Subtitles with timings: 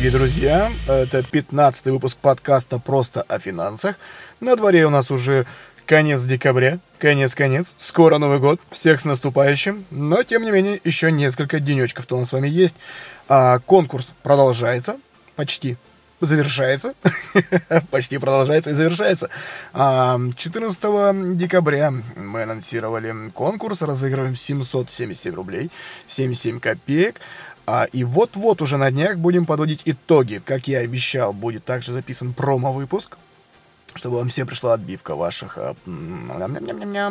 [0.00, 0.72] дорогие друзья!
[0.86, 3.96] Это 15 выпуск подкаста «Просто о финансах».
[4.40, 5.44] На дворе у нас уже
[5.84, 11.60] конец декабря, конец-конец, скоро Новый год, всех с наступающим, но, тем не менее, еще несколько
[11.60, 12.76] денечков-то у нас с вами есть.
[13.28, 14.96] А, конкурс продолжается,
[15.36, 15.76] почти
[16.20, 16.94] завершается,
[17.90, 19.28] почти продолжается и завершается.
[19.72, 25.70] 14 декабря мы анонсировали конкурс, разыгрываем 777 рублей,
[26.08, 27.20] 77 копеек.
[27.72, 30.42] А, и вот-вот уже на днях будем подводить итоги.
[30.44, 33.16] Как я обещал, будет также записан промо-выпуск,
[33.94, 35.76] чтобы вам всем пришла отбивка в ваших а,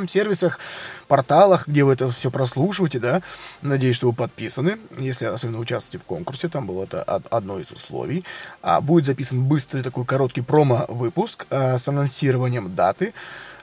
[0.09, 0.59] сервисах,
[1.07, 3.21] порталах, где вы это все прослушиваете, да.
[3.61, 4.79] Надеюсь, что вы подписаны.
[4.97, 8.25] Если особенно участвуете в конкурсе, там было это одно из условий.
[8.61, 13.13] А, будет записан быстрый такой короткий промо-выпуск а, с анонсированием даты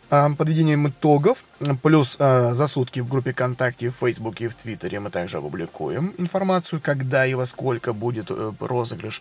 [0.08, 1.44] подведением итогов,
[1.82, 6.14] плюс э, за сутки в группе ВКонтакте, в Фейсбуке и в Твиттере мы также опубликуем
[6.18, 9.20] информацию, когда и во сколько будет э, розыгрыш.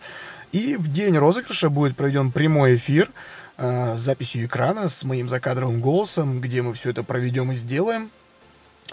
[0.52, 3.10] И в день розыгрыша будет проведен прямой эфир
[3.58, 8.10] э, с записью экрана, с моим закадровым голосом, где мы все это проведем и сделаем.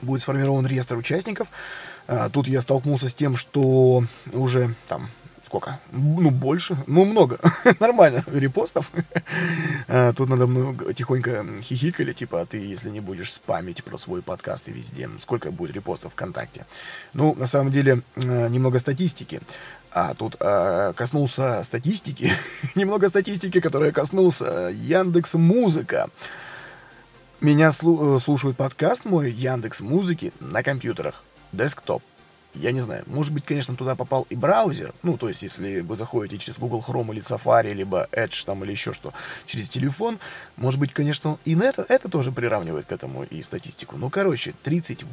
[0.01, 1.47] Будет сформирован реестр участников.
[2.33, 5.09] Тут я столкнулся с тем, что уже там
[5.53, 5.79] сколько?
[5.91, 6.75] Ну, больше.
[6.87, 7.37] Ну, много.
[7.79, 8.23] Нормально.
[8.25, 8.89] Репостов.
[9.87, 14.23] А, тут надо мной тихонько хихикали, типа, а ты, если не будешь спамить про свой
[14.23, 16.65] подкаст и везде, сколько будет репостов ВКонтакте?
[17.13, 19.41] Ну, на самом деле, а, немного статистики.
[19.91, 22.31] А тут а, коснулся статистики.
[22.75, 26.09] немного статистики, которая коснулся Яндекс Музыка.
[27.41, 31.23] Меня слу- э, слушают подкаст мой Яндекс Музыки на компьютерах.
[31.51, 32.01] Десктоп
[32.55, 35.95] я не знаю, может быть, конечно, туда попал и браузер, ну, то есть, если вы
[35.95, 39.13] заходите через Google Chrome или Safari, либо Edge там или еще что,
[39.45, 40.19] через телефон,
[40.55, 43.97] может быть, конечно, и на это, это тоже приравнивает к этому и статистику.
[43.97, 45.05] Ну, короче, 30,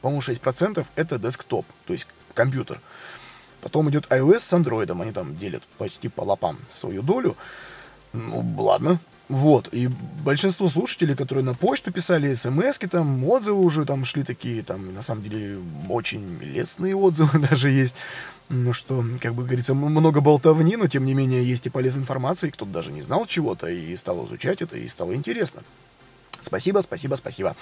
[0.00, 2.80] по-моему, 6% это десктоп, то есть компьютер.
[3.60, 7.36] Потом идет iOS с Android, они там делят почти по лапам свою долю.
[8.12, 9.88] Ну, ладно, вот, и
[10.24, 15.02] большинство слушателей, которые на почту писали смс там, отзывы уже там шли такие, там, на
[15.02, 17.96] самом деле, очень лестные отзывы даже есть.
[18.48, 22.48] Ну что, как бы говорится, много болтовни, но тем не менее есть и полезная информация,
[22.48, 25.62] и кто-то даже не знал чего-то, и стал изучать это, и стало интересно.
[26.40, 27.56] Спасибо, спасибо, спасибо.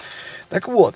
[0.49, 0.95] Так вот,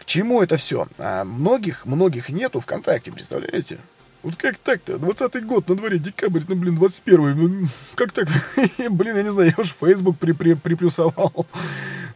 [0.00, 0.88] к чему это все?
[0.98, 3.78] А многих, многих нету ВКонтакте, представляете?
[4.22, 4.98] Вот как так-то?
[4.98, 8.28] 20 год, на дворе декабрь, ну, блин, 21 ну, как так?
[8.90, 11.46] блин, я не знаю, я уж Facebook при -при приплюсовал.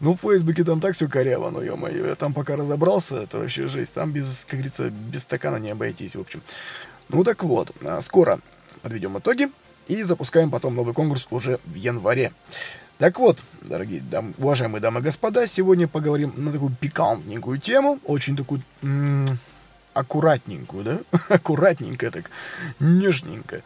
[0.01, 3.69] ну, в Фейсбуке там так все коряво, ну, ё-моё, я там пока разобрался, это вообще
[3.69, 3.95] жесть.
[3.95, 6.43] Там без, как говорится, без стакана не обойтись, в общем.
[7.09, 8.39] Ну, так вот, а, скоро
[8.83, 9.49] подведем итоги
[9.89, 12.33] и запускаем потом новый конкурс уже в январе.
[12.99, 18.37] Так вот, дорогие дам, уважаемые дамы и господа, сегодня поговорим на такую пикантненькую тему, очень
[18.37, 18.63] такую
[19.95, 20.99] аккуратненькую, да?
[21.29, 22.31] Аккуратненько так,
[22.81, 23.63] нежненько,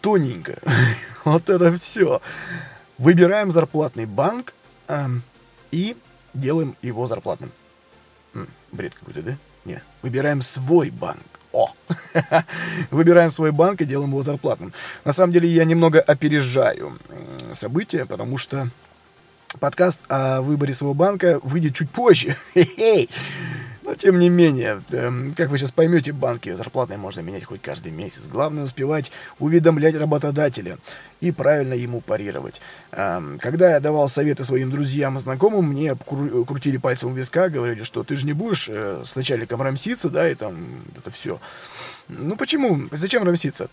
[0.00, 0.58] тоненько.
[1.24, 2.20] вот это все.
[2.98, 4.54] Выбираем зарплатный банк
[4.88, 5.06] э,
[5.72, 5.96] и
[6.32, 7.50] делаем его зарплатным.
[8.72, 9.36] Бред какой-то, да?
[9.64, 11.22] Не, выбираем свой банк.
[11.52, 11.72] О!
[12.90, 14.72] Выбираем свой банк и делаем его зарплатным.
[15.04, 16.98] На самом деле я немного опережаю
[17.52, 18.68] события, потому что
[19.60, 22.36] подкаст о выборе своего банка выйдет чуть позже.
[23.98, 28.28] Тем не менее, эм, как вы сейчас поймете, банки зарплатные можно менять хоть каждый месяц.
[28.28, 30.78] Главное успевать уведомлять работодателя
[31.20, 32.60] и правильно ему парировать.
[32.92, 37.82] Эм, когда я давал советы своим друзьям и знакомым, мне крутили пальцем у виска, говорили,
[37.82, 40.66] что ты же не будешь э, с начальником рамситься, да, и там
[40.96, 41.40] это все.
[42.08, 42.80] Ну почему?
[42.92, 43.68] Зачем рамситься?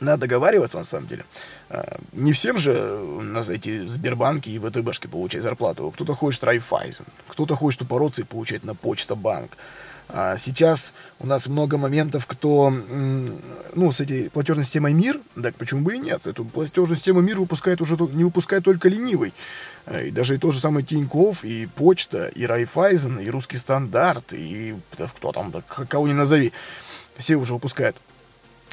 [0.00, 1.24] Надо договариваться, на самом деле.
[1.68, 5.90] А, не всем же у нас эти Сбербанки и ВТБшки получать зарплату.
[5.94, 9.56] Кто-то хочет Райфайзен, кто-то хочет упороться и получать на почта банк.
[10.14, 15.80] А сейчас у нас много моментов, кто, ну, с этой платежной системой МИР, так почему
[15.80, 16.26] бы и нет?
[16.26, 19.32] Эту платежную систему МИР выпускает уже, не выпускает только ленивый.
[20.04, 24.74] И даже и тот же самый Тиньков, и Почта, и Райфайзен, и Русский Стандарт, и
[25.16, 25.52] кто там,
[25.88, 26.52] кого не назови.
[27.16, 27.96] Все уже выпускают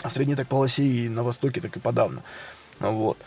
[0.04, 2.24] в средней так полосе и на востоке, так и подавно.
[2.80, 3.18] Вот.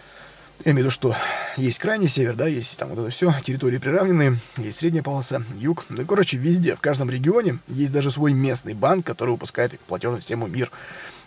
[0.64, 1.16] Я имею в виду, что
[1.56, 5.84] есть крайний север, да, есть там вот это все, территории приравненные, есть средняя полоса, юг.
[5.88, 10.46] Ну, короче, везде, в каждом регионе есть даже свой местный банк, который выпускает платежную систему
[10.46, 10.70] МИР.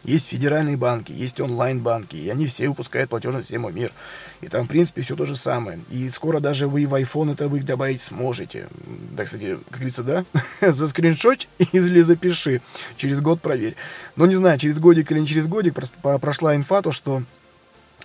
[0.06, 3.92] Есть федеральные банки, есть онлайн-банки, и они все выпускают платежную систему МИР.
[4.42, 5.80] И там, в принципе, все то же самое.
[5.90, 8.68] И скоро даже вы в iPhone это вы добавить сможете.
[9.12, 10.26] Да, кстати, как говорится, да?
[10.72, 12.62] За скриншот или запиши.
[12.98, 13.76] Через год проверь.
[14.16, 17.24] Но не знаю, через годик или не через годик, прошла инфа, то, что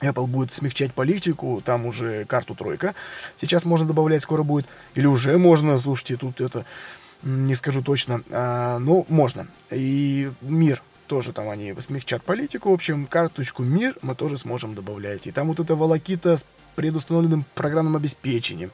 [0.00, 2.94] Apple будет смягчать политику, там уже карту тройка.
[3.36, 4.66] Сейчас можно добавлять, скоро будет.
[4.94, 6.64] Или уже можно, слушайте, тут это
[7.22, 9.46] не скажу точно, а, но можно.
[9.70, 12.70] И мир тоже там они смягчат политику.
[12.70, 15.26] В общем, карточку «Мир» мы тоже сможем добавлять.
[15.26, 16.46] И там вот эта волокита с
[16.76, 18.70] предустановленным программным обеспечением.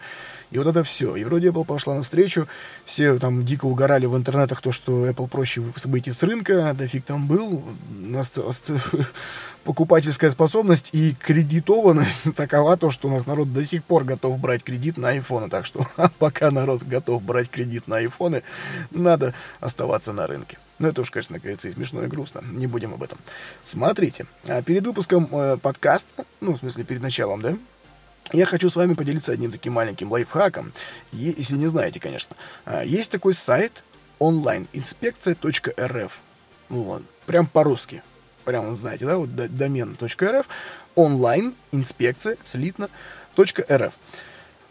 [0.51, 1.17] И вот это все.
[1.17, 2.47] И вроде Apple пошла навстречу.
[2.85, 6.75] Все там дико угорали в интернетах то, что Apple проще выйти с рынка.
[6.79, 7.65] Да фиг там был.
[9.65, 14.63] Покупательская способность и кредитованность такова то, что у нас народ до сих пор готов брать
[14.63, 15.49] кредит на айфоны.
[15.49, 15.87] Так что
[16.19, 18.43] пока народ готов брать кредит на айфоны,
[18.93, 20.59] надо оставаться на рынке.
[20.79, 22.43] Ну, это уж, конечно, кажется, и смешно, и грустно.
[22.53, 23.19] Не будем об этом.
[23.63, 27.57] Смотрите, а перед выпуском э, подкаста, ну, в смысле, перед началом, да,
[28.33, 30.73] я хочу с вами поделиться одним таким маленьким лайфхаком,
[31.13, 32.37] если не знаете, конечно.
[32.65, 33.85] А, есть такой сайт
[34.19, 36.19] онлайнинспекция.рф.
[36.69, 38.03] Вот, прям по-русски.
[38.45, 40.47] Прям, вот знаете, да, вот домен.рф,
[40.95, 42.89] онлайн, инспекция, слитно,
[43.37, 43.93] .рф.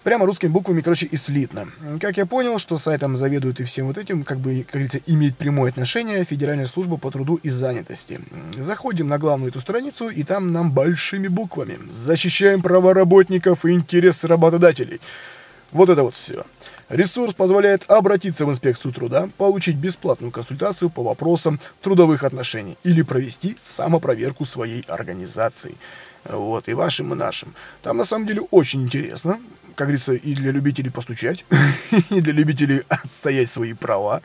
[0.05, 1.67] Прямо русскими буквами, короче, и слитно.
[1.99, 5.35] Как я понял, что сайтом заведует и всем вот этим, как бы, как говорится, имеет
[5.35, 8.21] прямое отношение Федеральная служба по труду и занятости.
[8.55, 14.27] Заходим на главную эту страницу, и там нам большими буквами «Защищаем права работников и интересы
[14.27, 15.01] работодателей».
[15.71, 16.45] Вот это вот все.
[16.89, 23.57] Ресурс позволяет обратиться в инспекцию труда, получить бесплатную консультацию по вопросам трудовых отношений или провести
[23.57, 25.73] самопроверку своей организации.
[26.25, 27.55] Вот, и вашим, и нашим.
[27.81, 29.39] Там на самом деле очень интересно
[29.75, 31.45] как говорится, и для любителей постучать,
[32.09, 34.21] и для любителей отстоять свои права,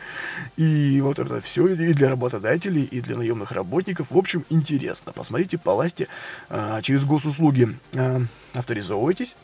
[0.56, 4.10] и вот это все, и для работодателей, и для наемных работников.
[4.10, 5.12] В общем, интересно.
[5.12, 6.08] Посмотрите по ласте
[6.48, 8.22] а, через госуслуги а,
[8.54, 9.36] авторизовывайтесь,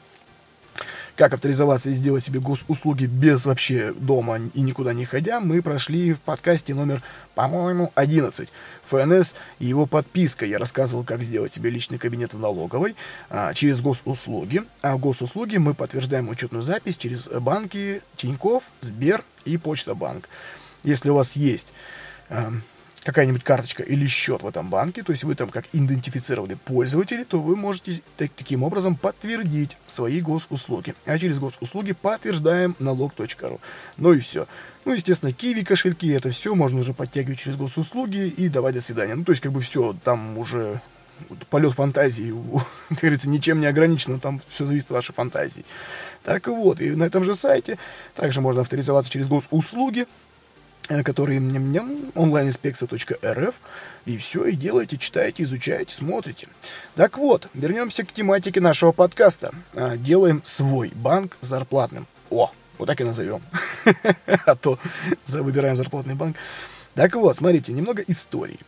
[1.17, 6.13] как авторизоваться и сделать себе госуслуги без вообще дома и никуда не ходя, мы прошли
[6.13, 7.03] в подкасте номер,
[7.35, 8.49] по-моему, 11.
[8.89, 10.45] ФНС и его подписка.
[10.45, 12.95] Я рассказывал, как сделать себе личный кабинет в налоговой
[13.31, 14.63] а, через госуслуги.
[14.83, 20.29] А в госуслуги мы подтверждаем учетную запись через банки Тиньков, Сбер и Почта Банк.
[20.85, 21.73] Если у вас есть
[22.29, 22.53] а,
[23.07, 27.41] какая-нибудь карточка или счет в этом банке, то есть вы там как идентифицированный пользователь, то
[27.41, 30.93] вы можете так, таким образом подтвердить свои госуслуги.
[31.05, 33.61] А через госуслуги подтверждаем налог.ру.
[33.97, 34.49] Ну и все.
[34.85, 39.15] Ну, естественно, киви кошельки, это все можно уже подтягивать через госуслуги и давать до свидания.
[39.15, 40.81] Ну, то есть, как бы все, там уже
[41.49, 42.35] полет фантазии,
[42.89, 45.65] как говорится, ничем не ограничено, там все зависит от вашей фантазии.
[46.25, 47.79] Так вот, и на этом же сайте
[48.17, 50.07] также можно авторизоваться через госуслуги,
[50.89, 51.41] Э, которые
[52.15, 53.55] онлайн-инспекция.рф,
[54.05, 56.49] и все, и делаете, читаете, изучаете, смотрите.
[56.95, 59.53] Так вот, вернемся к тематике нашего подкаста.
[59.75, 62.07] А, делаем свой банк зарплатным.
[62.31, 63.43] О, вот так и назовем.
[64.27, 64.79] А то
[65.27, 66.37] выбираем зарплатный банк.
[66.95, 68.61] Так вот, смотрите, немного истории.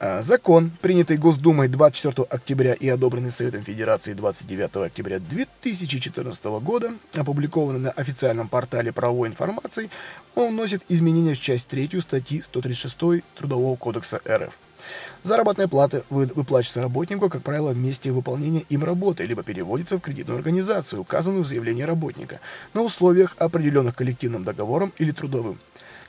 [0.00, 7.78] А, закон, принятый Госдумой 24 октября и одобренный Советом Федерации 29 октября 2014 года, опубликованный
[7.78, 9.90] на официальном портале правовой информации,
[10.34, 14.52] он вносит изменения в часть 3 статьи 136 Трудового кодекса РФ.
[15.22, 20.38] Заработная плата выплачивается работнику, как правило, в месте выполнения им работы, либо переводится в кредитную
[20.38, 22.40] организацию, указанную в заявлении работника,
[22.74, 25.58] на условиях, определенных коллективным договором или трудовым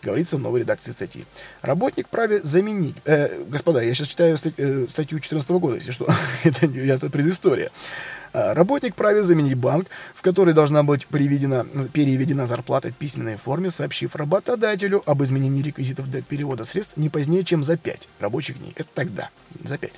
[0.05, 1.25] говорится в новой редакции статьи.
[1.61, 2.95] Работник праве заменить...
[3.05, 6.07] Э, господа, я сейчас читаю стать, э, статью 2014 года, если что.
[6.43, 7.71] это, это предыстория.
[8.33, 13.71] А, работник праве заменить банк, в который должна быть переведена, переведена зарплата в письменной форме,
[13.71, 18.73] сообщив работодателю об изменении реквизитов для перевода средств не позднее, чем за 5 рабочих дней.
[18.75, 19.29] Это тогда,
[19.63, 19.91] за 5.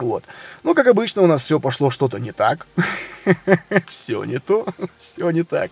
[0.00, 0.24] Вот.
[0.62, 2.66] Ну, как обычно, у нас все пошло что-то не так.
[3.86, 4.66] все не то,
[4.98, 5.70] все не так.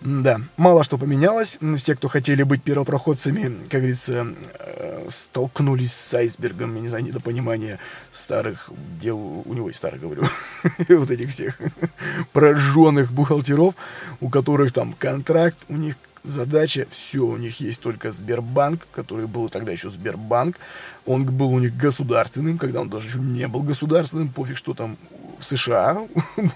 [0.00, 1.58] Да, мало что поменялось.
[1.76, 4.26] Все, кто хотели быть первопроходцами, как говорится,
[4.58, 7.78] э, столкнулись с айсбергом, я не знаю, недопонимания
[8.12, 10.24] старых, где у, него есть старых, говорю,
[10.88, 11.58] вот этих всех
[12.32, 13.74] прожженных бухгалтеров,
[14.20, 19.48] у которых там контракт, у них задача, все, у них есть только Сбербанк, который был
[19.48, 20.58] тогда еще Сбербанк,
[21.06, 24.98] он был у них государственным, когда он даже еще не был государственным, пофиг, что там
[25.38, 26.06] в США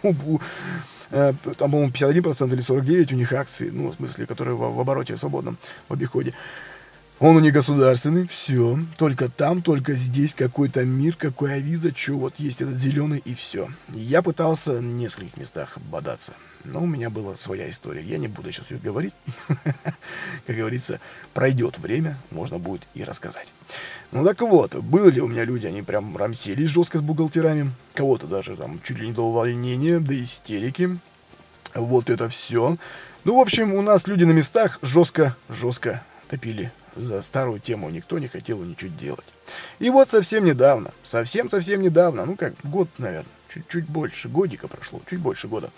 [1.10, 4.80] Э, там, по-моему, 51% или 49% у них акций, ну, в смысле, которые в, в
[4.80, 6.34] обороте, свободном, в обиходе.
[7.20, 8.78] Он у них государственный, все.
[8.96, 13.68] Только там, только здесь какой-то мир, какая виза, что вот есть этот зеленый и все.
[13.92, 16.32] Я пытался в нескольких местах бодаться.
[16.64, 18.02] Но у меня была своя история.
[18.02, 19.12] Я не буду сейчас ее говорить.
[20.46, 20.98] Как говорится,
[21.34, 23.48] пройдет время, можно будет и рассказать.
[24.12, 27.70] Ну так вот, были у меня люди, они прям рамселись жестко с бухгалтерами.
[27.94, 30.98] Кого-то даже там чуть ли не до увольнения, до истерики.
[31.74, 32.76] Вот это все.
[33.22, 38.18] Ну, в общем, у нас люди на местах жестко, жестко топили за старую тему никто
[38.18, 39.26] не хотел ничего делать.
[39.78, 45.20] И вот совсем недавно, совсем-совсем недавно, ну как, год, наверное, чуть-чуть больше, годика прошло, чуть
[45.20, 45.70] больше года,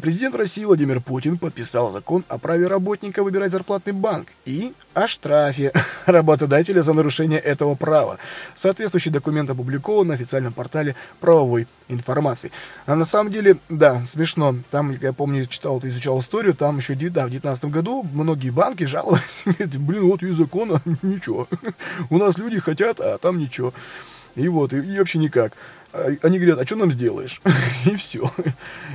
[0.00, 5.72] президент России Владимир Путин подписал закон о праве работника выбирать зарплатный банк и о штрафе
[6.06, 8.18] работодателя за нарушение этого права.
[8.54, 12.50] Соответствующий документ опубликован на официальном портале правовой информации.
[12.86, 14.56] А на самом деле, да, смешно.
[14.70, 19.44] Там, я помню, читал, изучал историю, там еще да, в 2019 году многие банки жаловались,
[19.76, 21.48] блин, вот есть закон, а ничего.
[22.10, 23.72] У нас люди хотят, а там ничего.
[24.34, 25.52] И вот, и, и вообще никак.
[25.92, 27.40] А, они говорят, а что нам сделаешь?
[27.86, 28.30] и все.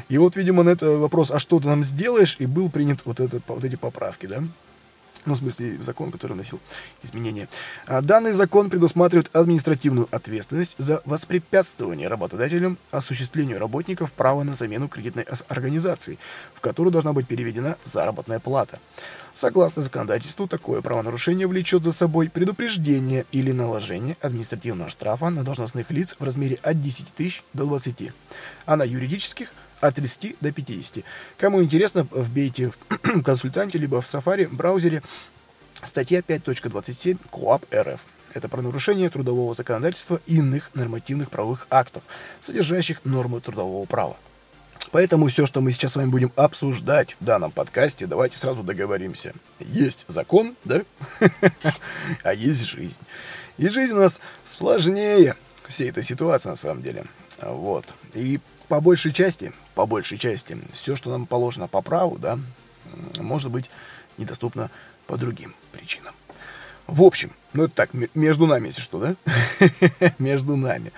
[0.10, 3.20] И вот, видимо, на этот вопрос, а что ты нам сделаешь, и был принят вот,
[3.20, 4.44] это, вот эти поправки, да?
[5.28, 6.60] Ну, в смысле, закон, который вносил
[7.04, 7.48] изменения.
[7.86, 15.26] А данный закон предусматривает административную ответственность за воспрепятствование работодателям осуществлению работников права на замену кредитной
[15.50, 16.18] организации,
[16.54, 18.80] в которую должна быть переведена заработная плата.
[19.34, 26.16] Согласно законодательству, такое правонарушение влечет за собой предупреждение или наложение административного штрафа на должностных лиц
[26.18, 28.12] в размере от 10 тысяч до 20,
[28.66, 31.04] а на юридических– от 30 до 50.
[31.38, 35.04] Кому интересно, вбейте в консультанте, либо в Safari браузере
[35.84, 38.02] статья 5.27 КОАП РФ.
[38.34, 42.04] Это про нарушение трудового законодательства и иных нормативных правовых актов,
[42.40, 44.18] содержащих нормы трудового права.
[44.92, 49.34] Поэтому все, что мы сейчас с вами будем обсуждать в данном подкасте, давайте сразу договоримся.
[49.60, 50.82] Есть закон, да?
[52.24, 53.00] А есть жизнь.
[53.58, 55.36] И жизнь у нас сложнее
[55.68, 57.06] всей этой ситуации на самом деле.
[57.42, 57.86] Вот.
[58.14, 62.40] И по большей части, по большей части, все, что нам положено по праву, да,
[63.20, 63.70] может быть
[64.18, 64.70] недоступно
[65.06, 66.14] по другим причинам.
[66.86, 69.16] В общем, ну это так, между нами, если что, да?
[70.20, 70.92] между нами.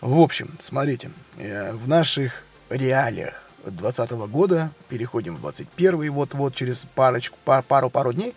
[0.00, 7.36] В общем, смотрите, э, в наших реалиях 2020 года, переходим в 21 вот-вот через парочку,
[7.44, 8.34] пару-пару дней,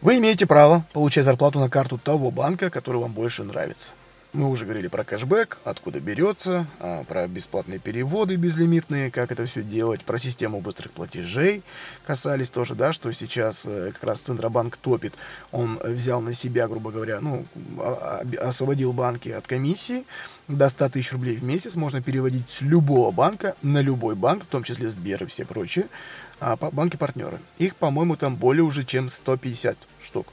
[0.00, 3.92] вы имеете право получать зарплату на карту того банка, который вам больше нравится.
[4.32, 9.62] Мы уже говорили про кэшбэк, откуда берется, а, про бесплатные переводы безлимитные, как это все
[9.62, 11.62] делать, про систему быстрых платежей
[12.06, 15.12] касались тоже, да, что сейчас э, как раз Центробанк топит.
[15.50, 17.44] Он взял на себя, грубо говоря, ну,
[17.78, 20.06] а, а, освободил банки от комиссии.
[20.48, 24.46] До 100 тысяч рублей в месяц можно переводить с любого банка на любой банк, в
[24.46, 25.88] том числе Сбер и все прочие,
[26.40, 27.38] банки-партнеры.
[27.58, 30.28] Их, по-моему, там более уже, чем 150 штук.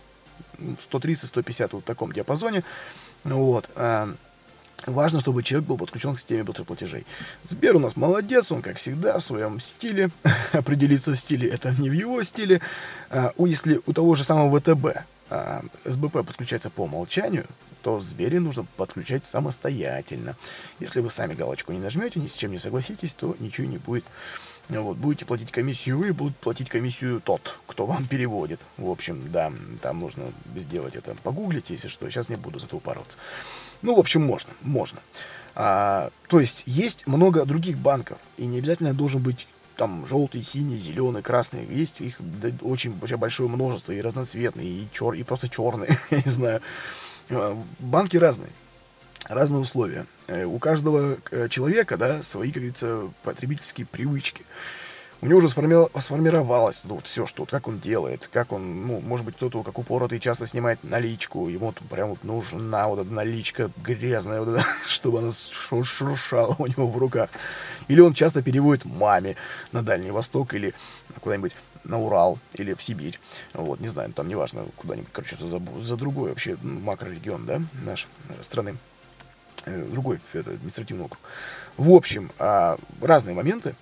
[0.60, 2.64] 130-150 вот в таком диапазоне.
[3.24, 3.70] Вот.
[3.76, 4.14] А,
[4.86, 7.06] важно, чтобы человек был подключен к системе платежей.
[7.44, 10.10] Сбер у нас молодец, он, как всегда, в своем стиле.
[10.52, 12.62] Определиться в стиле, это не в его стиле.
[13.10, 17.46] А, если у того же самого ВТБ а, СБП подключается по умолчанию,
[17.82, 20.36] то в Сбере нужно подключать самостоятельно.
[20.80, 24.04] Если вы сами галочку не нажмете, ни с чем не согласитесь, то ничего не будет.
[24.70, 28.60] Вот, будете платить комиссию вы, будут платить комиссию тот, кто вам переводит.
[28.78, 31.16] В общем, да, там нужно сделать это.
[31.24, 32.08] Погуглите, если что.
[32.10, 33.18] Сейчас не буду за это упарываться.
[33.82, 35.00] Ну, в общем, можно, можно.
[35.56, 40.78] А, то есть, есть много других банков, и не обязательно должен быть там желтый, синий,
[40.78, 41.66] зеленый, красный.
[41.66, 42.20] Есть их
[42.62, 46.62] очень, очень большое множество, и разноцветные, и, чер, и просто черные, я не знаю.
[47.30, 48.52] А, банки разные
[49.30, 50.06] разные условия.
[50.28, 54.44] Э, у каждого э, человека, да, свои, как говорится, потребительские привычки.
[55.22, 59.02] У него уже сформировалось ну, вот все, что, вот, как он делает, как он, ну,
[59.02, 63.14] может быть, кто-то, как упоротый, часто снимает наличку, ему вот прям вот нужна вот эта
[63.14, 67.30] наличка грязная, вот эта, чтобы она шуршала у него в руках.
[67.90, 69.36] Или он часто переводит маме
[69.74, 70.74] на Дальний Восток или
[71.20, 71.52] куда-нибудь
[71.84, 73.20] на Урал или в Сибирь.
[73.54, 78.08] Вот, не знаю, там неважно, куда-нибудь, короче, за, за другой вообще макрорегион, да, нашей
[78.42, 78.78] страны.
[79.66, 81.20] Э, другой административный округ.
[81.78, 83.76] В общем, а, разные моменты.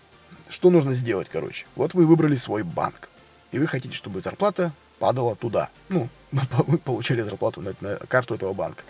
[0.50, 1.66] Что нужно сделать, короче?
[1.76, 3.10] Вот вы выбрали свой банк,
[3.52, 5.70] и вы хотите, чтобы зарплата падала туда.
[5.90, 8.84] Ну, вы получали зарплату на, на карту этого банка.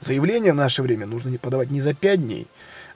[0.00, 2.46] Заявление в наше время нужно не подавать не за 5 дней,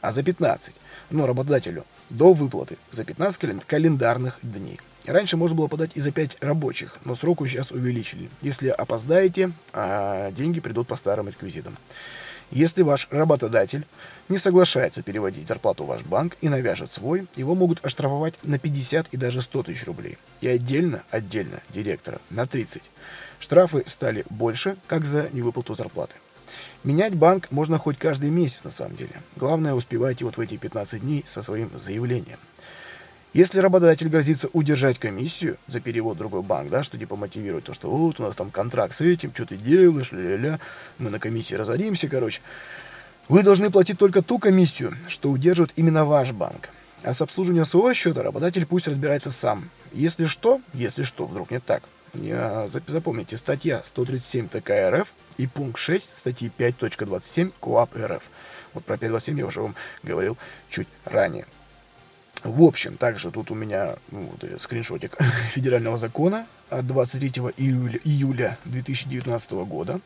[0.00, 0.74] а за 15.
[1.10, 1.84] Ну, работодателю.
[2.10, 2.76] До выплаты.
[2.90, 4.80] За 15 календарных дней.
[5.06, 8.30] Раньше можно было подать и за 5 рабочих, но сроку сейчас увеличили.
[8.40, 11.76] Если опоздаете, а деньги придут по старым реквизитам.
[12.52, 13.86] Если ваш работодатель
[14.28, 19.08] не соглашается переводить зарплату в ваш банк и навяжет свой, его могут оштрафовать на 50
[19.10, 20.18] и даже 100 тысяч рублей.
[20.42, 22.82] И отдельно, отдельно директора на 30.
[23.40, 26.14] Штрафы стали больше, как за невыплату зарплаты.
[26.84, 29.22] Менять банк можно хоть каждый месяц на самом деле.
[29.36, 32.38] Главное, успевайте вот в эти 15 дней со своим заявлением.
[33.32, 37.72] Если работодатель грозится удержать комиссию за перевод в другой банк, да, что типа мотивирует то,
[37.72, 40.60] что вот у нас там контракт с этим, что ты делаешь, ля-ля-ля,
[40.98, 42.42] мы на комиссии разоримся, короче.
[43.28, 46.68] Вы должны платить только ту комиссию, что удерживает именно ваш банк.
[47.02, 49.70] А с обслуживанием своего счета работодатель пусть разбирается сам.
[49.92, 51.82] Если что, если что, вдруг не так.
[52.86, 55.08] Запомните, статья 137 ТК РФ
[55.38, 58.22] и пункт 6 статьи 5.27 КОАП РФ.
[58.74, 60.36] Вот про 5.27 я уже вам говорил
[60.68, 61.46] чуть ранее.
[62.44, 65.16] В общем, также тут у меня ну, вот, скриншотик
[65.50, 70.00] федерального закона от 23 июля, июля 2019 года.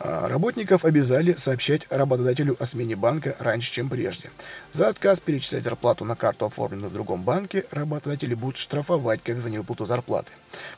[0.00, 4.30] А, работников обязали сообщать работодателю о смене банка раньше, чем прежде.
[4.70, 9.50] За отказ перечислять зарплату на карту, оформленную в другом банке, работодатели будут штрафовать как за
[9.50, 10.30] невыплату зарплаты.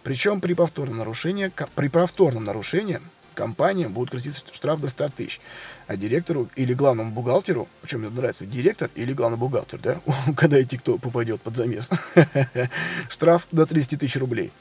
[0.03, 3.01] Причем при повторном нарушении, при повторном нарушении
[3.35, 5.41] компания будет грозить штраф до 100 тысяч.
[5.87, 10.99] А директору или главному бухгалтеру, причем мне нравится директор или главный бухгалтер, да, угадайте, кто
[10.99, 11.91] попадет под замес,
[13.09, 14.53] штраф до 30 тысяч рублей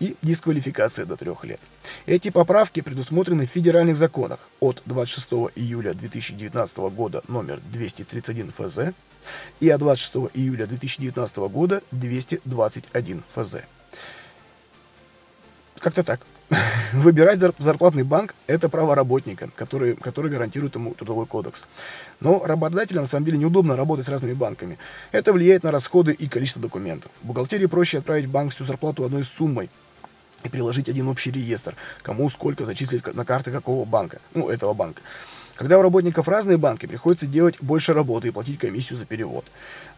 [0.00, 1.60] и дисквалификация до трех лет.
[2.06, 8.78] Эти поправки предусмотрены в федеральных законах от 26 июля 2019 года номер 231 ФЗ
[9.60, 13.56] и от 26 июля 2019 года 221 ФЗ.
[15.78, 16.20] Как-то так.
[16.92, 21.66] Выбирать зарплатный банк– это право работника, который, который гарантирует ему трудовой кодекс.
[22.18, 24.78] Но работодателям, на самом деле, неудобно работать с разными банками.
[25.12, 27.10] Это влияет на расходы и количество документов.
[27.22, 29.70] В бухгалтерии проще отправить в банк всю зарплату одной суммой,
[30.42, 35.02] и приложить один общий реестр, кому сколько зачислить на карты какого банка, ну, этого банка.
[35.60, 39.44] Когда у работников разные банки, приходится делать больше работы и платить комиссию за перевод.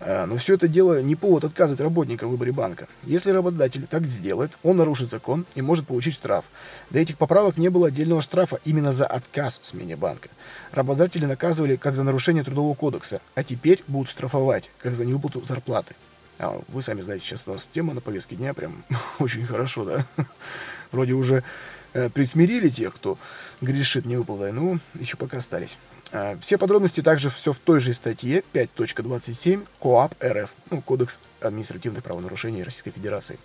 [0.00, 2.88] Э, но все это дело не повод отказывать работника в выборе банка.
[3.04, 6.46] Если работодатель так сделает, он нарушит закон и может получить штраф.
[6.90, 10.30] До этих поправок не было отдельного штрафа именно за отказ в смене банка.
[10.72, 15.94] Работодатели наказывали как за нарушение трудового кодекса, а теперь будут штрафовать, как за невыплату зарплаты.
[16.40, 18.82] А вы сами знаете, сейчас у нас тема на повестке дня прям
[19.20, 20.06] очень хорошо, да?
[20.90, 21.44] Вроде уже
[21.92, 23.18] присмирили тех, кто
[23.60, 25.76] грешит невыплатой, ну, еще пока остались.
[26.12, 32.02] А, все подробности также все в той же статье 5.27 КОАП РФ, ну, Кодекс административных
[32.02, 33.38] правонарушений Российской Федерации.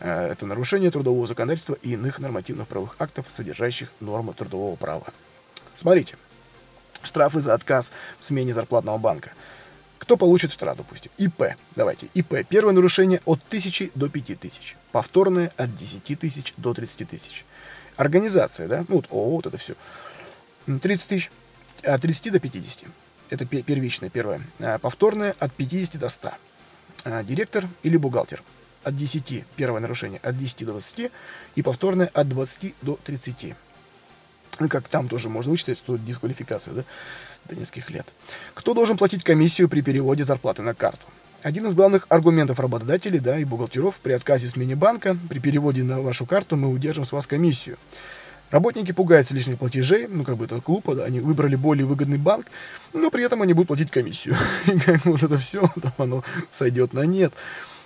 [0.00, 5.06] А, это нарушение трудового законодательства и иных нормативных правовых актов, содержащих нормы трудового права.
[5.74, 6.16] Смотрите,
[7.02, 9.32] штрафы за отказ в смене зарплатного банка–
[10.04, 11.10] кто получит штраф, допустим?
[11.16, 11.56] ИП.
[11.76, 12.08] Давайте.
[12.12, 12.46] ИП.
[12.46, 14.76] Первое нарушение от 1000 до 5000.
[14.92, 17.46] Повторное от 10 тысяч до 30 тысяч.
[17.96, 18.84] Организация, да?
[18.88, 19.74] Ну, вот ООО, вот это все.
[20.66, 21.30] 30 тысяч.
[21.82, 22.84] От 30 до 50.
[23.30, 24.40] Это первичное, первое.
[24.60, 26.32] А повторное от 50 до 100.
[27.04, 28.42] А директор или бухгалтер.
[28.82, 29.44] От 10.
[29.56, 31.10] Первое нарушение от 10 до 20.
[31.54, 33.54] И повторное от 20 до 30.
[34.60, 36.84] Ну, как там тоже можно вычитать, что дисквалификация, да?
[37.46, 38.06] до нескольких лет.
[38.54, 41.06] Кто должен платить комиссию при переводе зарплаты на карту?
[41.44, 45.82] Один из главных аргументов работодателей да, и бухгалтеров при отказе в смене банка, при переводе
[45.82, 47.76] на вашу карту мы удержим с вас комиссию.
[48.50, 52.46] Работники пугаются лишних платежей, ну как бы это глупо, да, они выбрали более выгодный банк,
[52.94, 54.36] но при этом они будут платить комиссию.
[54.74, 57.34] И как вот это все, там оно сойдет на нет.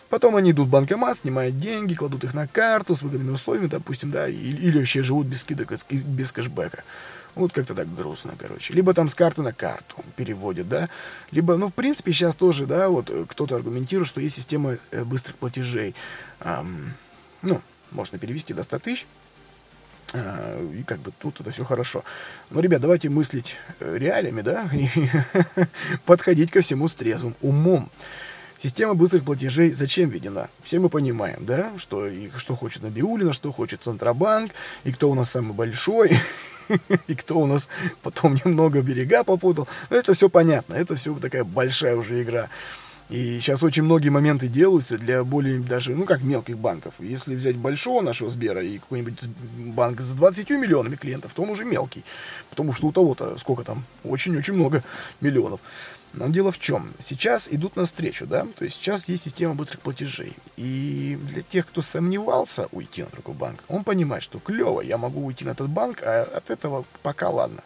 [0.09, 4.13] Потом они идут в банкомат, снимают деньги, кладут их на карту с выгодными условиями, допустим,
[4.13, 6.85] да, или, или вообще живут без скидок, без кэшбэка.
[7.39, 8.75] Вот как-то так грустно, короче.
[8.75, 10.89] Либо там с карты на карту переводят, да.
[11.31, 15.05] Либо, ну, в принципе, сейчас тоже, да, вот э, кто-то аргументирует, что есть система э,
[15.05, 15.95] быстрых платежей.
[16.41, 16.95] Эм,
[17.43, 19.07] ну, можно перевести до 100 тысяч,
[20.15, 22.03] э, и как бы тут это все хорошо.
[22.51, 24.89] Но, ребят, давайте мыслить реалиями, да, и
[26.05, 27.89] подходить ко всему с трезвым умом.
[28.57, 30.51] Система быстрых платежей зачем введена?
[30.65, 34.51] Все мы понимаем, да, что, и, что хочет Набиулина, что хочет Центробанк,
[34.83, 36.11] и кто у нас самый большой,
[37.07, 37.69] и кто у нас
[38.03, 39.69] потом немного берега попутал.
[39.91, 42.49] Ну, это все понятно, это все такая большая уже игра.
[43.09, 46.95] И сейчас очень многие моменты делаются для более даже, ну как мелких банков.
[46.99, 49.27] Если взять большого нашего Сбера и какой-нибудь
[49.75, 52.05] банк с 20 миллионами клиентов, то он уже мелкий.
[52.51, 53.85] Потому что у того-то сколько там?
[54.05, 54.85] Очень-очень много
[55.23, 55.61] миллионов.
[56.15, 56.93] Но дело в чем?
[56.99, 58.47] Сейчас идут навстречу, да?
[58.59, 60.35] То есть сейчас есть система быстрых платежей.
[60.57, 65.25] И для тех, кто сомневался уйти на другой банк, он понимает, что клево, я могу
[65.25, 67.63] уйти на этот банк, а от этого пока ладно.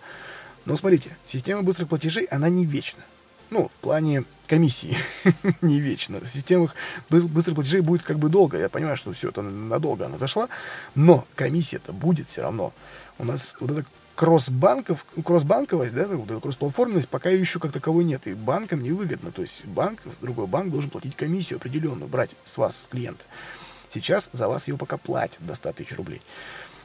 [0.65, 3.03] Но смотрите, система быстрых платежей, она не вечна.
[3.51, 4.97] Ну, в плане комиссии
[5.63, 6.21] не вечно.
[6.27, 6.73] Система
[7.11, 8.59] быстрых платежей будет как бы долго.
[8.59, 10.49] Я понимаю, что все это надолго она зашла,
[10.95, 12.73] но комиссия-то будет все равно.
[13.19, 18.27] У нас вот это кросс-банков, кросс-банковость, да, вот эта кросс-платформенность пока еще как таковой нет,
[18.27, 19.33] и банкам невыгодно.
[19.33, 23.25] То есть банк, другой банк должен платить комиссию определенную, брать с вас, с клиента.
[23.89, 26.23] Сейчас за вас ее пока платят до 100 тысяч рублей.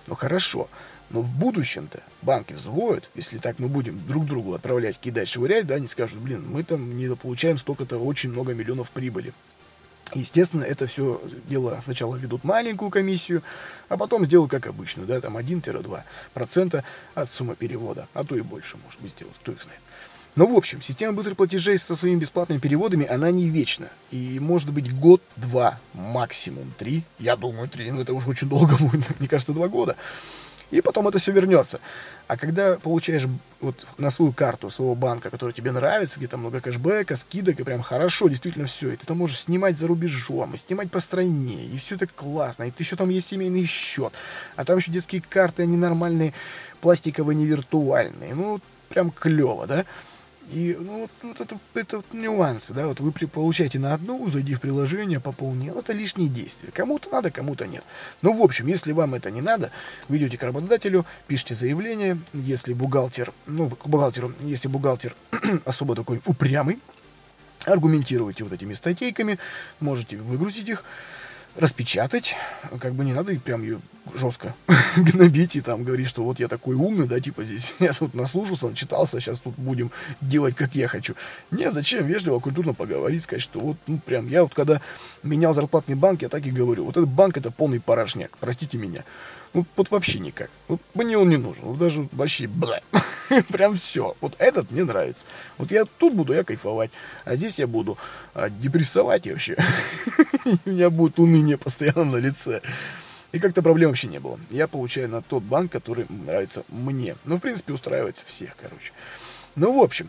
[0.07, 0.69] Ну хорошо,
[1.09, 5.75] но в будущем-то банки взвоют, если так мы будем друг другу отправлять, кидать, швырять, да,
[5.75, 9.33] они скажут, блин, мы там не получаем столько-то очень много миллионов прибыли.
[10.13, 13.43] Естественно, это все дело сначала ведут маленькую комиссию,
[13.89, 16.83] а потом сделают как обычно, да, там 1-2%
[17.15, 19.81] от суммы перевода, а то и больше, может быть, сделают, кто их знает.
[20.37, 23.89] Но, в общем, система быстрых платежей со своими бесплатными переводами, она не вечна.
[24.11, 27.03] И может быть год, два, максимум три.
[27.17, 29.95] Я думаю, три, но это уже очень долго будет, мне кажется, два года.
[30.71, 31.79] И потом это все вернется.
[32.27, 33.25] А когда получаешь
[33.61, 37.63] вот на свою карту своего банка, который тебе нравится, где там много кэшбэка, скидок, и
[37.63, 41.65] прям хорошо, действительно все, и ты там можешь снимать за рубежом, и снимать по стране,
[41.65, 44.13] и все это классно, и ты еще там есть семейный счет,
[44.57, 46.33] а там еще детские карты, они нормальные,
[46.81, 49.85] пластиковые, не виртуальные, ну, прям клево, да?
[50.51, 54.53] И ну, вот, вот это, это вот нюансы, да, вот вы получаете на одну, зайди
[54.53, 56.71] в приложение, пополнил, это лишние действия.
[56.71, 57.83] Кому-то надо, кому-то нет.
[58.21, 59.71] Ну, в общем, если вам это не надо,
[60.07, 65.15] вы идете к работодателю, пишите заявление, если бухгалтер, ну, к бухгалтеру, если бухгалтер
[65.65, 66.79] особо такой упрямый,
[67.65, 69.39] аргументируйте вот этими статейками,
[69.81, 70.85] можете выгрузить их,
[71.57, 72.35] распечатать,
[72.79, 73.79] как бы не надо и прям ее
[74.13, 74.55] жестко
[74.95, 78.69] гнобить и там говорить, что вот я такой умный, да, типа здесь я тут наслушался,
[78.69, 79.91] начитался, сейчас тут будем
[80.21, 81.15] делать, как я хочу.
[81.51, 84.81] Нет, зачем вежливо, культурно поговорить, сказать, что вот, ну, прям, я вот когда
[85.23, 89.03] менял зарплатный банк, я так и говорю, вот этот банк это полный порожняк, простите меня.
[89.57, 90.51] Ну, вот вообще никак.
[90.67, 91.63] Вот мне он не нужен.
[91.63, 92.79] Вот даже вообще, бля.
[93.47, 94.15] Прям все.
[94.21, 95.25] Вот этот мне нравится.
[95.57, 96.91] Вот я тут буду я кайфовать.
[97.25, 97.97] А здесь я буду
[98.35, 99.57] а, депрессовать и вообще.
[100.65, 102.61] У меня будет уныние постоянно на лице.
[103.31, 104.39] И как-то проблем вообще не было.
[104.51, 107.15] Я получаю на тот банк, который нравится мне.
[107.25, 108.91] Ну, в принципе, устраивает всех, короче.
[109.55, 110.07] Ну, в общем,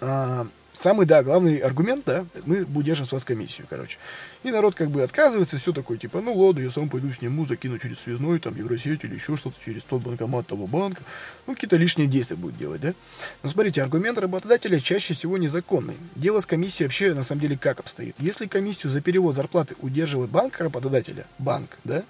[0.00, 0.46] а,
[0.78, 3.98] самый, да, главный аргумент, да, мы удержим с вас комиссию, короче.
[4.42, 7.78] И народ как бы отказывается, все такое, типа, ну ладно, я сам пойду сниму, закину
[7.78, 11.02] через связной, там, Евросеть или еще что-то, через тот банкомат того банка.
[11.46, 12.94] Ну, какие-то лишние действия будет делать, да.
[13.42, 15.96] Но смотрите, аргумент работодателя чаще всего незаконный.
[16.14, 18.14] Дело с комиссией вообще, на самом деле, как обстоит.
[18.18, 22.02] Если комиссию за перевод зарплаты удерживает банк работодателя, банк, да,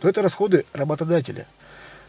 [0.00, 1.46] то это расходы работодателя.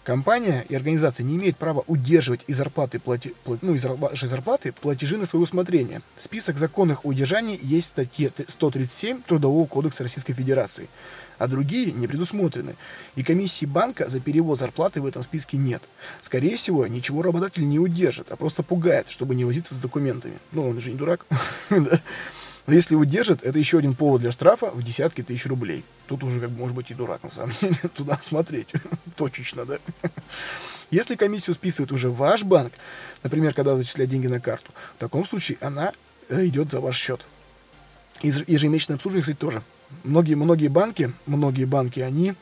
[0.04, 5.18] Компания и организация не имеют права удерживать из зарплаты, плати, ну, из вашей зарплаты платежи
[5.18, 6.02] на свое усмотрение.
[6.18, 10.90] Список законных удержаний есть в статье 137 Трудового кодекса Российской Федерации,
[11.38, 12.76] а другие не предусмотрены.
[13.16, 15.82] И комиссии банка за перевод зарплаты в этом списке нет.
[16.20, 20.38] Скорее всего, ничего работодатель не удержит, а просто пугает, чтобы не возиться с документами.
[20.52, 21.26] Ну, он же не дурак.
[22.66, 25.84] Но если удержит, это еще один повод для штрафа в десятки тысяч рублей.
[26.08, 28.70] Тут уже, как может быть, и дурак, на самом деле, туда смотреть.
[29.18, 29.78] Точечно, да?
[30.90, 32.72] Если комиссию списывает уже ваш банк,
[33.24, 35.92] например, когда зачисляет деньги на карту, в таком случае она
[36.30, 37.26] э, идет за ваш счет.
[38.22, 39.62] Ежемесячное обслуживание, кстати, тоже.
[40.04, 42.36] Многие, многие банки, многие банки, они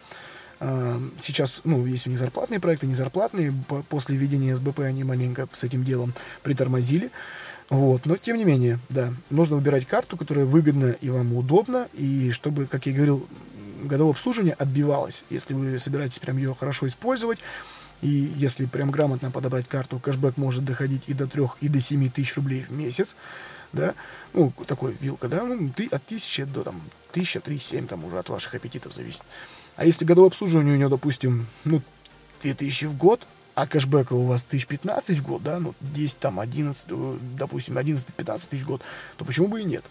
[0.59, 3.53] э, сейчас, ну, есть у них зарплатные проекты, не зарплатные.
[3.89, 7.09] После введения СБП они маленько с этим делом притормозили.
[7.71, 12.29] Вот, но тем не менее, да, нужно выбирать карту, которая выгодна и вам удобна, и
[12.31, 13.25] чтобы, как я говорил,
[13.81, 15.23] годовое обслуживание отбивалось.
[15.29, 17.39] Если вы собираетесь прям ее хорошо использовать,
[18.01, 22.09] и если прям грамотно подобрать карту, кэшбэк может доходить и до 3, и до 7
[22.09, 23.15] тысяч рублей в месяц,
[23.71, 23.95] да,
[24.33, 26.81] ну, такой вилка, да, ну, ты, от 1000 до, там,
[27.11, 29.23] 1000, 3, 7, там, уже от ваших аппетитов зависит.
[29.77, 31.81] А если годовое обслуживание у нее, допустим, ну,
[32.41, 36.39] 2000 в год, а кэшбэка у вас тысяч 15 в год, да, ну 10, там
[36.39, 38.81] 11, э, допустим, 11-15 тысяч в год,
[39.17, 39.83] то почему бы и нет?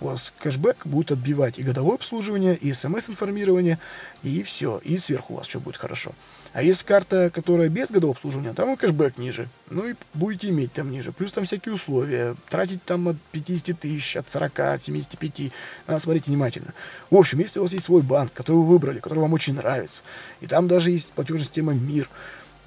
[0.00, 3.78] У вас кэшбэк будет отбивать и годовое обслуживание, и смс-информирование,
[4.22, 6.12] и все, и сверху у вас что будет хорошо.
[6.52, 10.72] А есть карта, которая без годового обслуживания, там и кэшбэк ниже, ну и будете иметь
[10.72, 15.52] там ниже, плюс там всякие условия, тратить там от 50 тысяч, от 40, от 75,
[15.86, 16.74] надо смотреть внимательно.
[17.10, 20.02] В общем, если у вас есть свой банк, который вы выбрали, который вам очень нравится,
[20.40, 22.08] и там даже есть платежная система МИР,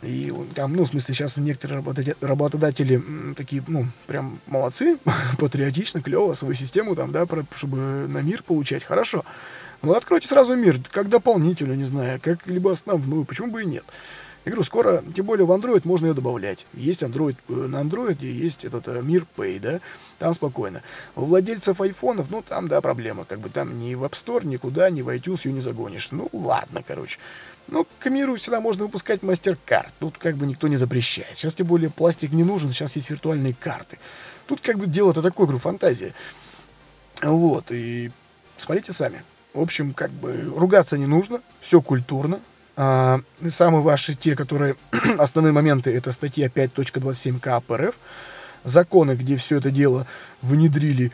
[0.04, 1.84] и там, ну, в смысле, сейчас некоторые
[2.22, 3.02] работодатели
[3.36, 4.98] такие, ну, прям молодцы,
[5.40, 9.26] патриотично, клево свою систему там, да, чтобы на мир получать, хорошо.
[9.82, 13.86] Ну, откройте сразу мир, как дополнительную, не знаю, как либо основную, почему бы и нет.
[14.48, 16.66] Я говорю, скоро, тем более в Android можно ее добавлять.
[16.74, 19.82] Есть Android, э, на Android есть этот э, Мир Pay, да,
[20.20, 20.84] там спокойно.
[21.18, 24.90] У владельцев айфонов, ну, там, да, проблема, как бы там ни в App Store, никуда,
[24.90, 26.12] ни в iTunes ее не загонишь.
[26.12, 27.20] Ну, ладно, короче.
[27.68, 29.94] Ну, к миру всегда можно выпускать мастер-карт.
[30.00, 31.36] Тут как бы никто не запрещает.
[31.36, 34.00] Сейчас тем более пластик не нужен, сейчас есть виртуальные карты.
[34.46, 36.14] Тут как бы дело-то такое, говорю, фантазия.
[37.22, 38.12] Вот, и
[38.56, 39.24] смотрите сами.
[39.54, 42.40] В общем, как бы ругаться не нужно, все культурно,
[42.78, 44.76] самые ваши, те, которые
[45.18, 47.96] основные моменты, это статья 5.27 КАП РФ,
[48.64, 50.06] законы, где все это дело
[50.42, 51.12] внедрили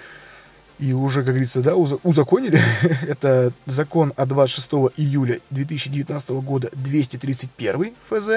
[0.80, 2.60] и уже, как говорится, да, узаконили.
[3.08, 8.30] это закон от 26 июля 2019 года 231 ФЗ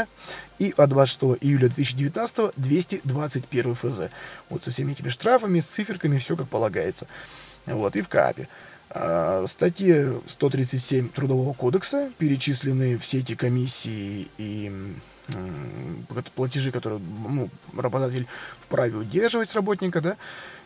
[0.59, 4.01] и от 26 июля 2019 221 ФЗ.
[4.49, 7.07] Вот со всеми этими штрафами, с циферками, все как полагается.
[7.67, 8.49] Вот, и в КАПе.
[8.91, 14.73] В статье 137 Трудового кодекса перечислены все эти комиссии и
[16.35, 18.27] платежи, которые ну, работодатель
[18.61, 20.17] вправе удерживать с работника, да,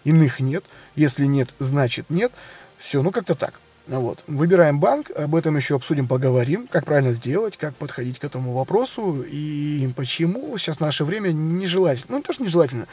[0.04, 0.64] иных нет.
[0.96, 2.33] Если нет, значит нет.
[2.78, 3.54] Все, ну как-то так.
[3.87, 4.22] Вот.
[4.26, 9.24] Выбираем банк, об этом еще обсудим, поговорим, как правильно сделать, как подходить к этому вопросу
[9.26, 12.87] и почему сейчас наше время нежелательно, ну не то, что нежелательно,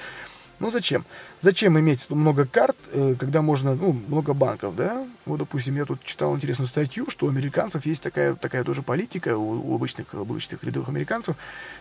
[0.60, 1.06] ну зачем?
[1.40, 5.06] Зачем иметь много карт, э, когда можно, ну, много банков, да?
[5.28, 9.38] Вот, допустим, я тут читал интересную статью, что у американцев есть такая, такая тоже политика,
[9.38, 11.36] у, у обычных, обычных рядовых американцев,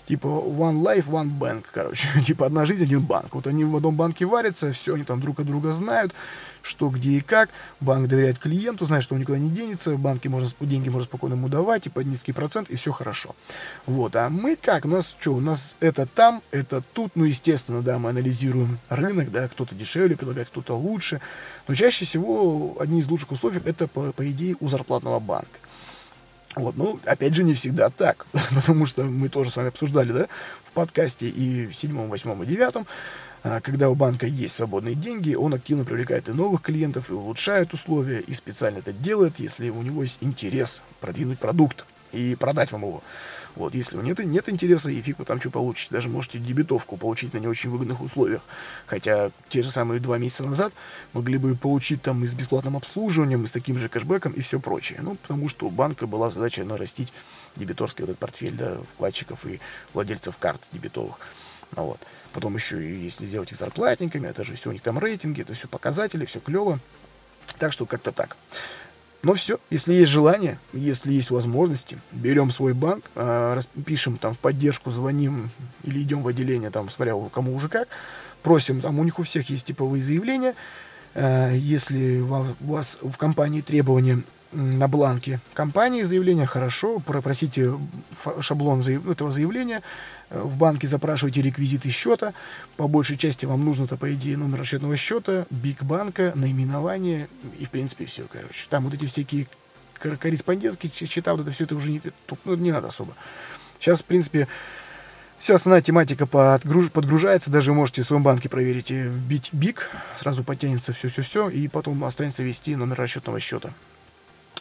[0.07, 3.35] типа one life, one bank, короче, типа одна жизнь, один банк.
[3.35, 6.13] Вот они в одном банке варятся, все, они там друг от друга знают,
[6.63, 7.51] что, где и как.
[7.81, 11.35] Банк доверяет клиенту, знает, что он никуда не денется, в банке можно, деньги можно спокойно
[11.35, 13.37] ему давать, и под низкий процент, и все хорошо.
[13.87, 14.85] Вот, а мы как?
[14.85, 15.35] У нас что?
[15.35, 20.17] У нас это там, это тут, ну, естественно, да, мы анализируем рынок, да, кто-то дешевле
[20.17, 21.21] предлагает, кто-то лучше.
[21.69, 25.59] Но чаще всего одни из лучших условий это, по, по идее, у зарплатного банка.
[26.57, 30.27] Вот, ну, опять же, не всегда так, потому что мы тоже с вами обсуждали, да,
[30.65, 32.87] в подкасте и в седьмом, восьмом и девятом,
[33.43, 37.73] а, когда у банка есть свободные деньги, он активно привлекает и новых клиентов, и улучшает
[37.75, 42.83] условия, и специально это делает, если у него есть интерес продвинуть продукт и продать вам
[42.83, 43.03] его.
[43.57, 45.89] Вот, если у нет, нет интереса, и фиг вы там что получите.
[45.91, 48.43] Даже можете дебетовку получить на не очень выгодных условиях.
[48.87, 50.75] Хотя те же самые два месяца назад
[51.15, 54.61] могли бы получить там и с бесплатным обслуживанием, и с таким же кэшбэком, и все
[54.61, 55.01] прочее.
[55.03, 57.13] Ну, потому что у банка была задача нарастить
[57.57, 59.59] дебиторский этот портфель, да, вкладчиков и
[59.95, 61.17] владельцев карт дебетовых.
[61.75, 62.01] Ну, вот.
[62.35, 65.55] Потом еще и если сделать их зарплатниками, это же все у них там рейтинги, это
[65.55, 66.79] все показатели, все клево.
[67.59, 68.37] Так что как-то так.
[69.23, 74.39] Но все, если есть желание, если есть возможности, берем свой банк, э, пишем там в
[74.39, 75.51] поддержку, звоним
[75.83, 77.89] или идем в отделение, там, смотря кому уже как,
[78.43, 80.55] просим, там у них у всех есть типовые заявления,
[81.15, 87.73] э, если у вас в компании требования на бланке компании заявления, хорошо, пропросите
[88.41, 89.83] шаблон этого заявления,
[90.31, 92.33] э, в банке запрашивайте реквизиты счета,
[92.77, 97.29] по большей части вам нужно-то, по идее, номер расчетного счета, биг банка, наименование
[97.59, 98.67] и, в принципе, все, короче.
[98.71, 99.47] Там вот эти всякие
[99.99, 102.01] корреспондентские счета, вот это все это уже не,
[102.45, 103.15] ну, не надо особо.
[103.79, 104.49] Сейчас, в принципе,
[105.39, 106.91] Вся основная тематика подгруж...
[106.91, 112.43] подгружается, даже можете в своем банке проверить, вбить биг, сразу подтянется все-все-все, и потом останется
[112.43, 113.71] ввести номер расчетного счета.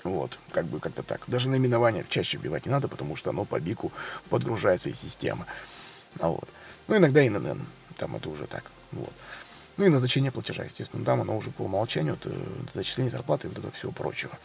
[0.05, 1.21] Вот, как бы как-то так.
[1.25, 3.91] Даже наименование чаще вбивать не надо, потому что оно по бику
[4.29, 5.45] подгружается из системы.
[6.19, 6.47] А вот.
[6.87, 7.65] Ну, иногда ИНН,
[7.97, 8.63] там это уже так.
[8.91, 9.11] Вот.
[9.77, 11.03] Ну и назначение платежа, естественно.
[11.03, 12.29] Там оно уже по умолчанию, это
[12.75, 14.37] зачисление зарплаты и вот это всего прочего.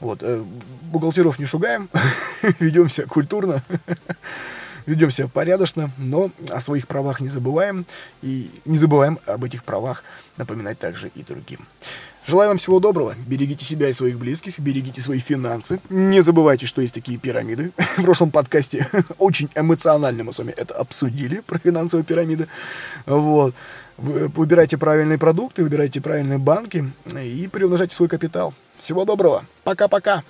[0.00, 0.18] Вот.
[0.22, 0.44] Э,
[0.82, 1.88] бухгалтеров не шугаем,
[2.60, 3.62] ведем себя культурно,
[4.86, 7.86] ведем себя порядочно, но о своих правах не забываем.
[8.20, 10.04] И не забываем об этих правах
[10.36, 11.66] напоминать также и другим.
[12.26, 13.14] Желаю вам всего доброго.
[13.26, 15.78] Берегите себя и своих близких, берегите свои финансы.
[15.88, 17.70] Не забывайте, что есть такие пирамиды.
[17.98, 22.48] В прошлом подкасте очень эмоционально мы с вами это обсудили, про финансовые пирамиды.
[23.06, 23.54] Вот.
[23.96, 28.52] Вы выбирайте правильные продукты, выбирайте правильные банки и приумножайте свой капитал.
[28.76, 29.46] Всего доброго.
[29.62, 30.24] Пока-пока.